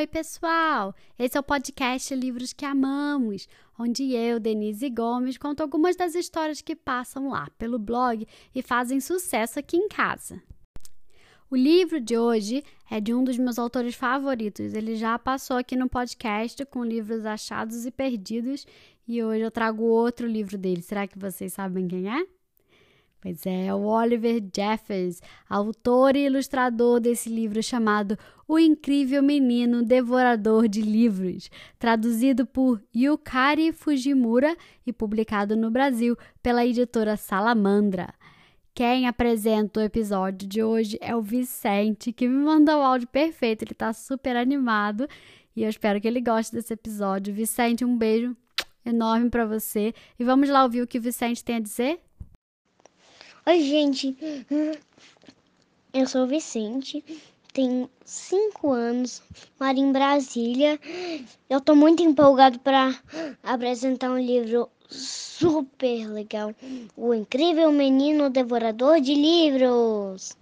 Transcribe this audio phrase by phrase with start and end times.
[0.00, 0.94] Oi, pessoal!
[1.18, 3.46] Esse é o podcast Livros que Amamos,
[3.78, 8.98] onde eu, Denise Gomes, conto algumas das histórias que passam lá pelo blog e fazem
[8.98, 10.42] sucesso aqui em casa.
[11.50, 14.72] O livro de hoje é de um dos meus autores favoritos.
[14.72, 18.66] Ele já passou aqui no podcast com livros achados e perdidos
[19.06, 20.80] e hoje eu trago outro livro dele.
[20.80, 22.26] Será que vocês sabem quem é?
[23.20, 30.66] Pois é, o Oliver Jeffers, autor e ilustrador desse livro chamado O Incrível Menino Devorador
[30.66, 38.14] de Livros, traduzido por Yukari Fujimura e publicado no Brasil pela editora Salamandra.
[38.72, 43.64] Quem apresenta o episódio de hoje é o Vicente, que me mandou o áudio perfeito,
[43.64, 45.06] ele está super animado
[45.54, 47.34] e eu espero que ele goste desse episódio.
[47.34, 48.34] Vicente, um beijo
[48.82, 52.00] enorme para você e vamos lá ouvir o que o Vicente tem a dizer?
[53.50, 54.16] Oi, gente.
[55.92, 57.04] Eu sou Vicente,
[57.52, 59.20] tenho 5 anos,
[59.58, 60.78] moro em Brasília.
[61.48, 62.94] Eu tô muito empolgado para
[63.42, 66.54] apresentar um livro super legal:
[66.96, 70.38] O Incrível Menino Devorador de Livros.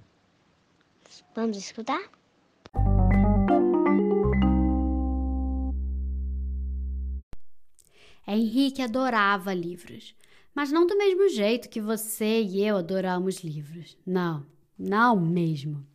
[1.34, 2.10] Vamos escutar?
[8.26, 10.14] Henrique adorava livros
[10.58, 13.96] mas não do mesmo jeito que você e eu adoramos livros.
[14.04, 14.44] Não,
[14.76, 15.86] não mesmo.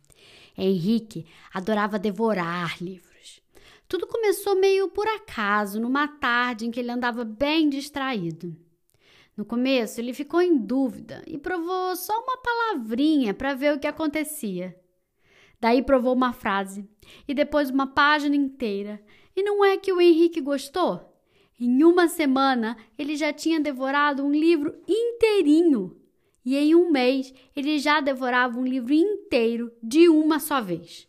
[0.56, 3.42] Henrique adorava devorar livros.
[3.86, 8.56] Tudo começou meio por acaso, numa tarde em que ele andava bem distraído.
[9.36, 13.86] No começo, ele ficou em dúvida e provou só uma palavrinha para ver o que
[13.86, 14.74] acontecia.
[15.60, 16.88] Daí provou uma frase
[17.28, 18.98] e depois uma página inteira.
[19.36, 21.13] E não é que o Henrique gostou?
[21.58, 25.96] Em uma semana, ele já tinha devorado um livro inteirinho.
[26.44, 31.08] E em um mês, ele já devorava um livro inteiro de uma só vez.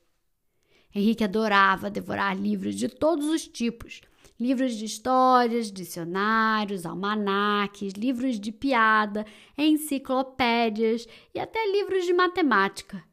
[0.94, 4.02] Henrique adorava devorar livros de todos os tipos:
[4.40, 9.26] livros de histórias, dicionários, almanaques, livros de piada,
[9.58, 13.04] enciclopédias e até livros de matemática.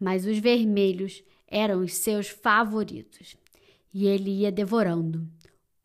[0.00, 3.36] Mas os vermelhos eram os seus favoritos.
[3.92, 5.26] E ele ia devorando,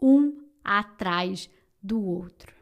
[0.02, 1.50] um atrás
[1.82, 2.54] do outro.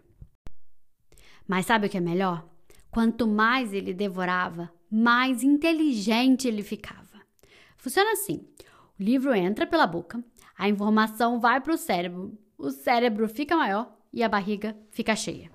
[1.48, 2.48] Mas sabe o que é melhor?
[2.90, 7.22] Quanto mais ele devorava, mais inteligente ele ficava.
[7.78, 8.46] Funciona assim:
[9.00, 10.24] o livro entra pela boca,
[10.58, 15.52] a informação vai para o cérebro, o cérebro fica maior e a barriga fica cheia.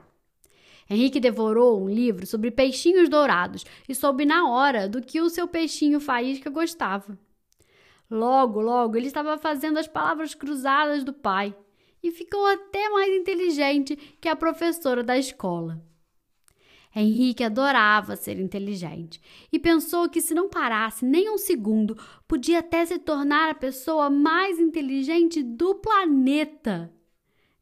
[0.89, 5.49] Henrique devorou um livro sobre peixinhos dourados e soube na hora do que o seu
[5.49, 7.19] peixinho faísca gostava.
[8.09, 11.57] Logo, logo, ele estava fazendo as palavras cruzadas do pai
[12.07, 15.83] e ficou até mais inteligente que a professora da escola.
[16.95, 19.21] Henrique adorava ser inteligente
[19.53, 21.95] e pensou que, se não parasse nem um segundo,
[22.27, 26.91] podia até se tornar a pessoa mais inteligente do planeta.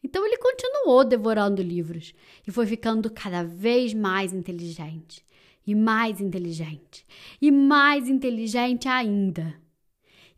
[0.05, 2.15] Então ele continuou devorando livros
[2.47, 5.25] e foi ficando cada vez mais inteligente,
[5.67, 7.05] e mais inteligente,
[7.41, 9.64] e mais inteligente ainda.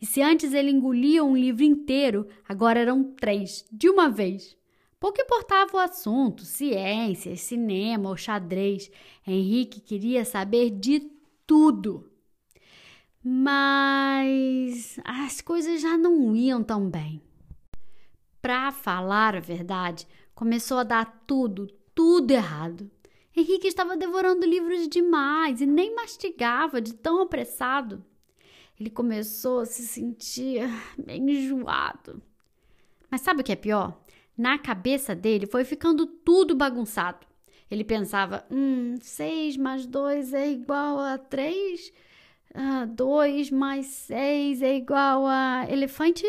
[0.01, 4.57] E se antes ele engolia um livro inteiro, agora eram três, de uma vez.
[5.01, 8.91] Pouco importava o assunto, ciências, cinema ou xadrez.
[9.27, 11.01] Henrique queria saber de
[11.47, 12.11] tudo.
[13.23, 17.23] Mas as coisas já não iam tão bem.
[18.41, 22.91] Para falar a verdade, começou a dar tudo, tudo errado.
[23.35, 28.05] Henrique estava devorando livros demais e nem mastigava de tão apressado
[28.79, 32.23] ele começou a se sentir bem enjoado.
[33.11, 33.99] Mas sabe o que é pior?
[34.37, 37.27] Na cabeça dele foi ficando tudo bagunçado.
[37.71, 41.93] Ele pensava: hum, 6 mais 2 é igual a 3,
[42.55, 46.25] ah, 2 mais 6 é igual a elefante?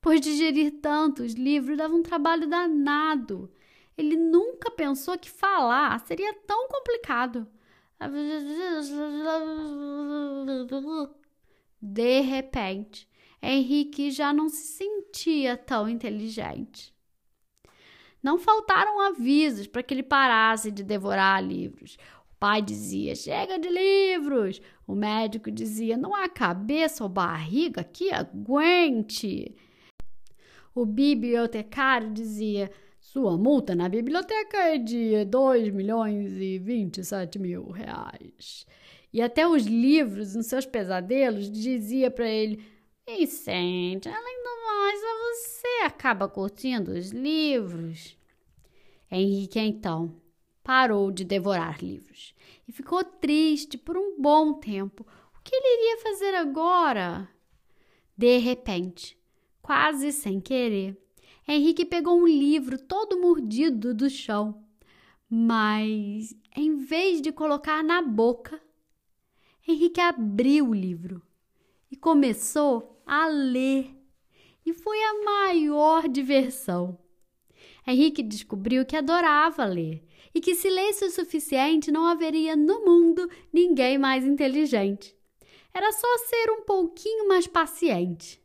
[0.00, 3.50] Pois digerir tantos livros dava um trabalho danado.
[3.96, 7.46] Ele nunca pensou que falar seria tão complicado.
[11.86, 13.06] De repente,
[13.42, 16.94] Henrique já não se sentia tão inteligente.
[18.22, 21.98] Não faltaram avisos para que ele parasse de devorar livros.
[22.32, 24.62] O pai dizia: chega de livros.
[24.86, 29.54] O médico dizia: não há cabeça ou barriga que aguente.
[30.74, 38.64] O bibliotecário dizia: sua multa na biblioteca é de 2 milhões e 27 mil reais.
[39.14, 42.60] E até os livros, nos seus pesadelos, dizia para ele:
[43.06, 48.18] Vicente, além do mais, você acaba curtindo os livros.
[49.08, 50.20] Henrique, então,
[50.64, 52.34] parou de devorar livros
[52.66, 55.06] e ficou triste por um bom tempo.
[55.38, 57.28] O que ele iria fazer agora?
[58.18, 59.16] De repente,
[59.62, 61.00] quase sem querer.
[61.46, 64.64] Henrique pegou um livro todo mordido do chão,
[65.30, 68.60] mas em vez de colocar na boca,
[69.66, 71.22] Henrique abriu o livro
[71.90, 73.94] e começou a ler.
[74.64, 76.98] E foi a maior diversão.
[77.86, 83.28] Henrique descobriu que adorava ler e que se lesse o suficiente não haveria no mundo
[83.52, 85.16] ninguém mais inteligente.
[85.72, 88.42] Era só ser um pouquinho mais paciente.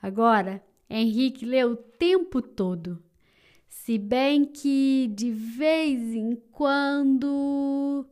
[0.00, 3.02] Agora, Henrique leu o tempo todo,
[3.68, 8.06] se bem que de vez em quando.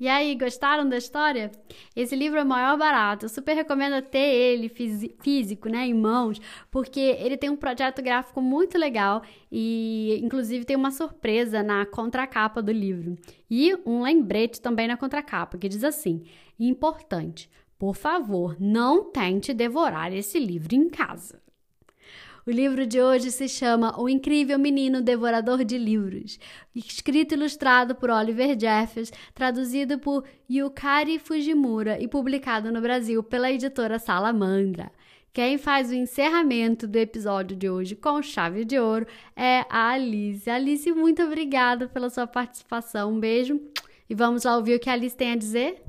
[0.00, 1.50] E aí, gostaram da história?
[1.96, 3.24] Esse livro é o maior barato.
[3.24, 6.40] Eu super recomendo ter ele físico, né, em mãos,
[6.70, 12.62] porque ele tem um projeto gráfico muito legal e, inclusive, tem uma surpresa na contracapa
[12.62, 13.16] do livro.
[13.50, 16.22] E um lembrete também na contracapa, que diz assim:
[16.60, 21.42] importante, por favor, não tente devorar esse livro em casa.
[22.48, 26.40] O livro de hoje se chama O Incrível Menino Devorador de Livros,
[26.74, 33.52] escrito e ilustrado por Oliver Jeffers, traduzido por Yukari Fujimura e publicado no Brasil pela
[33.52, 34.90] editora Salamandra.
[35.30, 39.06] Quem faz o encerramento do episódio de hoje com chave de ouro
[39.36, 40.48] é a Alice.
[40.48, 43.12] Alice, muito obrigada pela sua participação.
[43.12, 43.60] Um beijo
[44.08, 45.82] e vamos lá ouvir o que a Alice tem a dizer?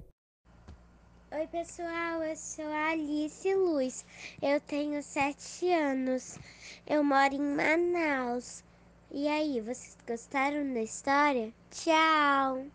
[1.31, 4.03] Oi, pessoal, eu sou a Alice Luz.
[4.41, 6.39] Eu tenho sete anos.
[6.87, 8.63] Eu moro em Manaus.
[9.11, 11.53] E aí, vocês gostaram da história?
[11.69, 12.65] Tchau!